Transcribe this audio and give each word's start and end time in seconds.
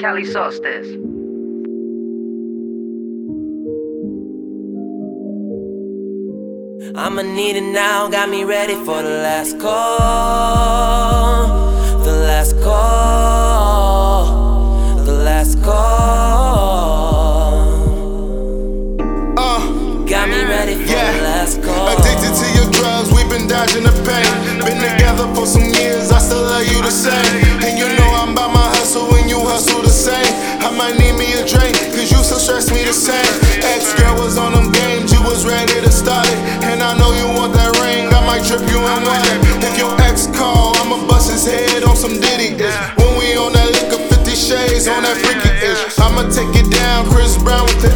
Cali 0.00 0.24
Solstice. 0.24 0.88
I'ma 6.96 7.22
need 7.22 7.56
it 7.56 7.62
now, 7.72 8.08
got 8.08 8.28
me 8.28 8.44
ready 8.44 8.74
for 8.74 9.02
the 9.02 9.18
last 9.22 9.58
call. 9.58 11.48
The 12.04 12.12
last 12.12 12.60
call. 12.62 14.43
Need 31.04 31.16
me 31.20 31.28
a 31.36 31.44
drink, 31.44 31.76
cause 31.92 32.08
you 32.08 32.20
still 32.24 32.40
stress 32.40 32.72
me 32.72 32.84
the 32.84 32.92
same. 32.92 33.28
Ex 33.60 33.92
girl 34.00 34.16
was 34.16 34.38
on 34.40 34.52
them 34.56 34.72
games, 34.72 35.12
you 35.12 35.20
was 35.20 35.44
ready 35.44 35.76
to 35.84 35.92
start 35.92 36.26
it. 36.26 36.40
And 36.64 36.80
I 36.80 36.96
know 36.96 37.12
you 37.12 37.28
want 37.36 37.52
that 37.52 37.76
ring, 37.84 38.08
I 38.08 38.20
might 38.24 38.44
trip 38.48 38.64
you 38.72 38.80
in 38.80 39.00
one. 39.04 39.28
If 39.60 39.76
your 39.76 39.92
ex 40.00 40.26
call, 40.32 40.72
I'ma 40.80 41.04
bust 41.06 41.30
his 41.30 41.44
head 41.44 41.84
on 41.84 41.96
some 41.96 42.16
Diddy. 42.20 42.56
When 42.96 43.12
we 43.20 43.36
on 43.36 43.52
that 43.52 43.68
liquor, 43.76 44.00
50 44.00 44.32
shades 44.32 44.88
on 44.88 45.04
that 45.04 45.16
freaky 45.20 45.52
ish. 45.60 45.98
I'ma 46.00 46.30
take 46.32 46.52
it 46.56 46.72
down, 46.72 47.10
Chris 47.12 47.36
Brown 47.36 47.64
with 47.68 47.80
the 47.84 47.93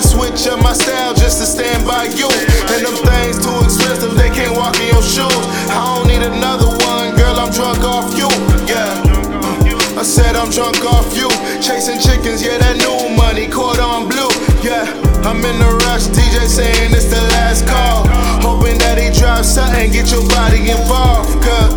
To 0.00 0.08
switch 0.08 0.48
up 0.48 0.62
my 0.64 0.72
style 0.72 1.12
just 1.12 1.44
to 1.44 1.46
stand 1.46 1.84
by 1.84 2.08
you. 2.16 2.24
And 2.72 2.80
them 2.88 2.96
things 3.04 3.36
too 3.36 3.52
expensive, 3.60 4.16
they 4.16 4.32
can't 4.32 4.56
walk 4.56 4.72
in 4.80 4.88
your 4.88 5.04
shoes. 5.04 5.44
I 5.68 5.76
don't 5.76 6.08
need 6.08 6.24
another 6.24 6.72
one, 6.88 7.12
girl, 7.20 7.36
I'm 7.36 7.52
drunk 7.52 7.84
off 7.84 8.08
you. 8.16 8.24
Yeah. 8.64 8.88
Uh, 9.44 10.00
I 10.00 10.02
said 10.02 10.36
I'm 10.36 10.48
drunk 10.48 10.80
off 10.88 11.12
you. 11.12 11.28
Chasing 11.60 12.00
chickens, 12.00 12.40
yeah, 12.40 12.56
that 12.56 12.80
new 12.80 13.12
money, 13.12 13.44
cordon 13.44 14.08
bleu. 14.08 14.32
Yeah, 14.64 14.88
I'm 15.20 15.44
in 15.44 15.60
a 15.60 15.70
rush. 15.84 16.08
DJ 16.16 16.48
saying 16.48 16.96
it's 16.96 17.12
the 17.12 17.20
last 17.36 17.68
call. 17.68 18.08
Hoping 18.40 18.78
that 18.80 18.96
he 18.96 19.12
drops 19.12 19.52
something, 19.52 19.92
get 19.92 20.08
your 20.08 20.24
body 20.32 20.64
involved. 20.72 21.44
Cause 21.44 21.76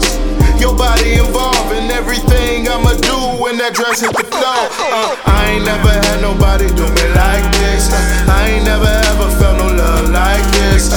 your 0.64 0.72
body 0.80 1.20
involved 1.20 1.76
in 1.76 1.92
everything 1.92 2.72
I'ma 2.72 2.96
do 3.04 3.13
when 3.32 3.58
that 3.58 3.74
dress 3.74 4.02
hit 4.02 4.12
the 4.12 4.24
floor. 4.24 4.64
Uh, 4.80 5.16
I 5.26 5.58
ain't 5.58 5.66
never 5.66 5.90
had 5.90 6.22
nobody 6.22 6.68
do 6.76 6.86
me 6.86 7.06
like 7.16 7.46
this. 7.60 7.90
I 8.28 8.56
ain't 8.56 8.66
never 8.66 8.86
ever 8.86 9.28
felt 9.40 9.58
no 9.58 9.68
love 9.72 10.10
like 10.10 10.44
this. 10.54 10.93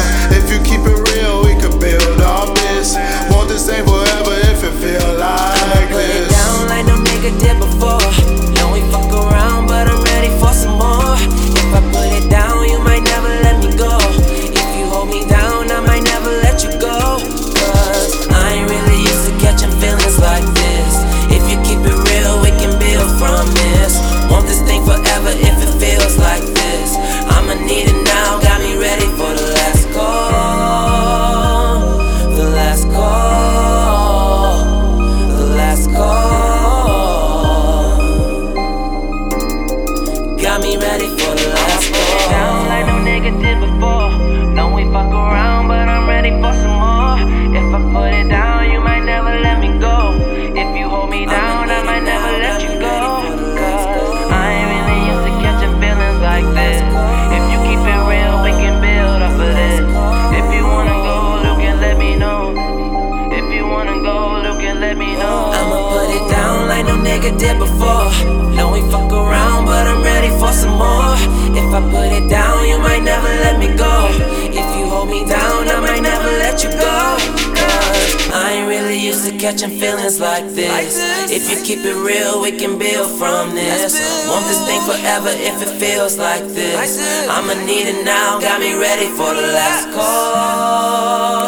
Nigga 67.27 67.39
did 67.39 67.59
before. 67.59 68.11
Know 68.55 68.73
we 68.73 68.81
fuck 68.91 69.13
around, 69.13 69.67
but 69.67 69.87
I'm 69.87 70.03
ready 70.03 70.29
for 70.39 70.53
some 70.53 70.77
more. 70.79 71.17
If 71.57 71.73
I 71.75 71.81
put 71.91 72.13
it 72.13 72.29
down, 72.29 72.69
you 72.69 72.79
might 72.79 73.03
never 73.03 73.29
let 73.29 73.59
me 73.59 73.69
go. 73.77 74.09
If 74.51 74.67
you 74.77 74.87
hold 74.87 75.09
me 75.09 75.25
down, 75.27 75.69
I 75.69 75.81
might 75.81 76.03
never 76.03 76.29
let 76.29 76.63
you 76.63 76.71
go. 76.71 77.17
Cause 77.55 78.31
I 78.33 78.53
ain't 78.53 78.69
really 78.69 78.99
used 78.99 79.29
to 79.29 79.37
catching 79.37 79.71
feelings 79.71 80.21
like 80.21 80.47
this. 80.51 80.99
If 81.31 81.51
you 81.51 81.63
keep 81.65 81.85
it 81.85 81.97
real, 81.97 82.41
we 82.41 82.53
can 82.53 82.79
build 82.79 83.19
from 83.19 83.55
this. 83.55 83.99
Want 84.29 84.47
this 84.47 84.61
thing 84.67 84.81
forever 84.83 85.31
if 85.31 85.63
it 85.63 85.73
feels 85.81 86.19
like 86.19 86.47
this. 86.49 87.29
I'ma 87.29 87.55
need 87.65 87.87
it 87.89 88.05
now, 88.05 88.39
got 88.41 88.61
me 88.61 88.75
ready 88.75 89.07
for 89.07 89.35
the 89.35 89.47
last 89.53 89.93
call. 89.95 91.46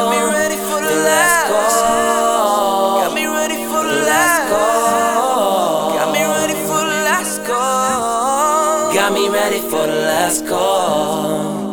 Got 8.99 9.13
me 9.13 9.29
ready 9.29 9.61
for 9.61 9.87
the 9.87 9.95
last 9.95 10.45
call. 10.45 11.68